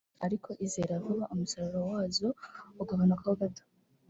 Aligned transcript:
ariko 0.25 0.49
izera 0.65 0.93
vuba 1.03 1.23
umusaruro 1.33 1.79
wazo 1.91 2.27
ugabanukaho 2.81 3.35
gato 3.41 3.63